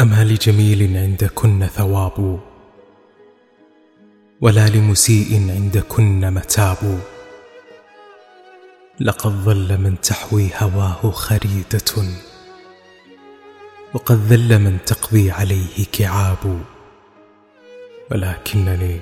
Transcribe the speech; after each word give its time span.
أما 0.00 0.24
لجميل 0.24 0.96
عندكن 0.96 1.66
ثواب؟ 1.66 2.40
ولا 4.40 4.68
لمسيء 4.68 5.50
عندكن 5.50 6.34
متاب؟ 6.34 7.00
لقد 9.00 9.30
ظل 9.30 9.78
من 9.78 10.00
تحوي 10.00 10.50
هواه 10.54 11.10
خريدة 11.10 12.08
وقد 13.94 14.16
ذل 14.16 14.58
من 14.58 14.78
تقضي 14.86 15.30
عليه 15.30 15.84
كعاب. 15.92 16.60
ولكنني 18.10 19.00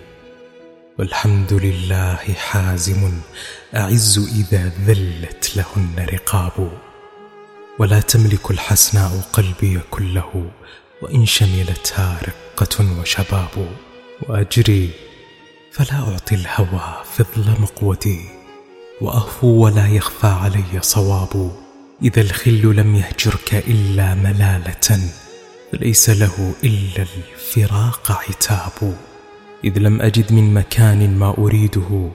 والحمد 0.98 1.52
لله 1.52 2.16
حازم 2.16 3.12
أعز 3.74 4.18
إذا 4.40 4.72
ذلت 4.86 5.56
لهن 5.56 6.06
رقاب. 6.12 6.70
ولا 7.78 8.00
تملك 8.00 8.50
الحسناء 8.50 9.20
قلبي 9.32 9.80
كله 9.90 10.50
وإن 11.02 11.26
شملتها 11.26 12.20
رقة 12.22 13.00
وشباب 13.00 13.68
وأجري 14.28 14.90
فلا 15.72 15.98
أعطي 16.12 16.34
الهوى 16.34 17.02
فضل 17.04 17.60
مقودي 17.60 18.20
وأهفو 19.00 19.64
ولا 19.64 19.88
يخفى 19.88 20.26
علي 20.26 20.80
صواب 20.80 21.50
إذا 22.02 22.20
الخل 22.20 22.76
لم 22.76 22.94
يهجرك 22.94 23.54
إلا 23.54 24.14
ملالة 24.14 25.00
فليس 25.72 26.10
له 26.10 26.54
إلا 26.64 27.02
الفراق 27.02 28.12
عتاب 28.12 28.96
إذ 29.64 29.78
لم 29.78 30.00
أجد 30.02 30.32
من 30.32 30.54
مكان 30.54 31.18
ما 31.18 31.34
أريده 31.38 32.10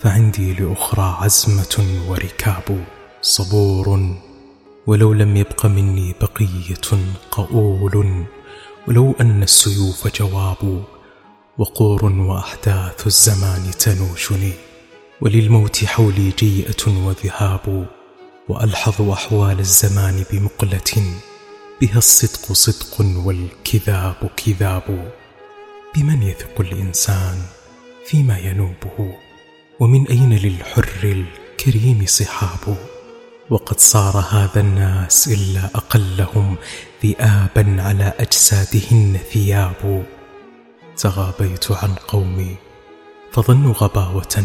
فعندي 0.00 0.54
لأخرى 0.54 1.16
عزمة 1.20 1.84
وركاب 2.08 2.84
صبور 3.22 4.16
ولو 4.86 5.12
لم 5.12 5.36
يبق 5.36 5.66
مني 5.66 6.14
بقية 6.20 7.04
قؤول 7.30 8.24
ولو 8.88 9.14
أن 9.20 9.42
السيوف 9.42 10.16
جواب 10.16 10.84
وقور 11.58 12.04
وأحداث 12.04 13.06
الزمان 13.06 13.70
تنوشني 13.78 14.52
وللموت 15.20 15.84
حولي 15.84 16.30
جيئة 16.38 16.88
وذهاب 17.06 17.86
وألحظ 18.48 19.10
أحوال 19.10 19.60
الزمان 19.60 20.24
بمقلة 20.32 21.14
بها 21.80 21.98
الصدق 21.98 22.52
صدق 22.52 23.06
والكذاب 23.26 24.30
كذاب. 24.36 25.12
بمن 25.94 26.22
يثق 26.22 26.60
الإنسان 26.60 27.42
فيما 28.06 28.38
ينوبه؟ 28.38 29.14
ومن 29.80 30.06
أين 30.06 30.32
للحر 30.32 30.98
الكريم 31.04 32.06
صحاب 32.06 32.91
وقد 33.52 33.80
صار 33.80 34.16
هذا 34.30 34.60
الناس 34.60 35.28
إلا 35.28 35.64
أقلهم 35.64 36.56
ذئابا 37.04 37.82
على 37.82 38.12
أجسادهن 38.18 39.18
ثياب. 39.32 40.06
تغابيت 40.96 41.72
عن 41.72 41.94
قومي. 41.94 42.56
فظنوا 43.32 43.74
غباوة 43.74 44.44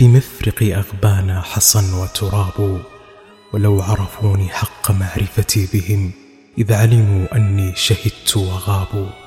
بمفرق 0.00 0.62
أغبانا 0.62 1.40
حصن 1.40 1.94
وتراب. 1.94 2.80
ولو 3.52 3.82
عرفوني 3.82 4.48
حق 4.48 4.90
معرفتي 4.90 5.68
بهم 5.72 6.12
إذ 6.58 6.72
علموا 6.72 7.36
أني 7.36 7.72
شهدت 7.76 8.36
وغابوا. 8.36 9.23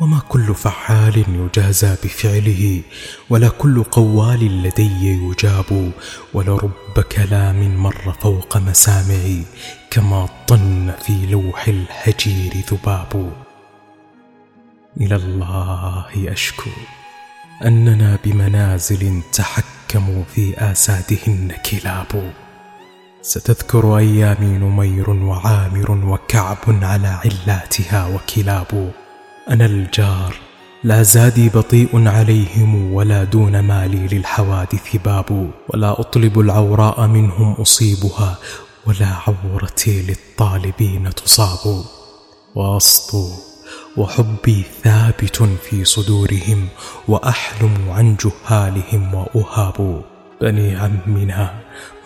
وما 0.00 0.20
كل 0.28 0.54
فعال 0.54 1.24
يجازى 1.28 1.96
بفعله 2.04 2.82
ولا 3.30 3.48
كل 3.48 3.82
قوال 3.82 4.62
لدي 4.62 5.06
يجاب 5.06 5.92
ولرب 6.34 7.00
كلام 7.12 7.76
مر 7.76 8.14
فوق 8.20 8.56
مسامعي 8.56 9.42
كما 9.90 10.28
طن 10.46 10.92
في 11.02 11.26
لوح 11.26 11.68
الهجير 11.68 12.52
ذباب. 12.72 13.32
إلى 15.00 15.16
الله 15.16 16.32
أشكو 16.32 16.70
أننا 17.64 18.18
بمنازل 18.24 19.22
تحكموا 19.32 20.24
في 20.34 20.54
آسادهن 20.58 21.52
كلاب 21.70 22.32
ستذكر 23.22 23.98
أيامي 23.98 24.58
نمير 24.58 25.10
وعامر 25.10 25.90
وكعب 25.90 26.58
على 26.68 27.08
علاتها 27.08 28.06
وكلاب. 28.06 28.92
أنا 29.50 29.66
الجار 29.66 30.34
لا 30.84 31.02
زادي 31.02 31.48
بطيء 31.48 32.08
عليهم 32.08 32.92
ولا 32.92 33.24
دون 33.24 33.60
مالي 33.60 34.18
للحوادث 34.18 34.96
باب 34.96 35.50
ولا 35.68 36.00
أطلب 36.00 36.40
العوراء 36.40 37.06
منهم 37.06 37.52
أصيبها 37.52 38.38
ولا 38.86 39.06
عورتي 39.06 40.02
للطالبين 40.02 41.10
تصاب. 41.14 41.84
وأسطو 42.54 43.30
وحبي 43.96 44.64
ثابت 44.82 45.42
في 45.70 45.84
صدورهم 45.84 46.68
وأحلم 47.08 47.74
عن 47.90 48.16
جهالهم 48.16 49.14
وأهاب. 49.14 50.02
بني 50.40 50.76
عمنا 50.76 51.54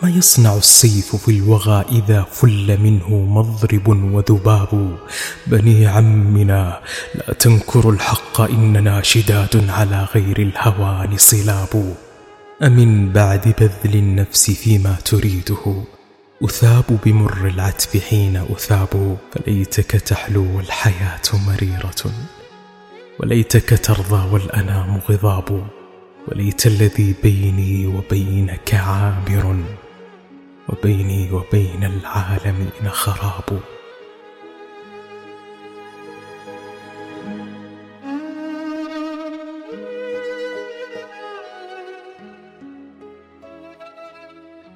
ما 0.01 0.09
يصنع 0.09 0.55
السيف 0.55 1.15
في 1.15 1.31
الوغى 1.31 1.85
إذا 1.91 2.21
فل 2.31 2.77
منه 2.81 3.09
مضرب 3.09 3.87
وذباب. 3.87 4.97
بني 5.47 5.87
عمنا 5.87 6.79
لا 7.15 7.33
تنكروا 7.33 7.91
الحق 7.91 8.41
إننا 8.41 9.01
شداد 9.01 9.69
على 9.69 10.07
غير 10.15 10.41
الهوان 10.41 11.17
صلاب 11.17 11.95
أمن 12.63 13.11
بعد 13.11 13.55
بذل 13.59 13.95
النفس 13.95 14.51
فيما 14.51 14.95
تريده. 15.05 15.83
أثاب 16.43 16.99
بمر 17.05 17.47
العتب 17.47 17.99
حين 17.99 18.37
أثاب. 18.37 19.17
فليتك 19.31 19.91
تحلو 19.91 20.57
والحياة 20.57 21.21
مريرة. 21.47 22.11
وليتك 23.19 23.85
ترضى 23.85 24.31
والأنام 24.31 24.99
غضاب. 25.09 25.67
وليت 26.27 26.67
الذي 26.67 27.15
بيني 27.23 27.87
وبينك 27.87 28.73
عابر 28.73 29.55
وبيني 30.69 31.31
وبين 31.31 31.83
العالمين 31.83 32.89
خراب. 32.89 33.59